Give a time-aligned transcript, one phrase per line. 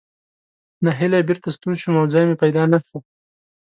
[0.85, 2.97] نهیلی بېرته ستون شوم او ځای مې پیدا نه شو.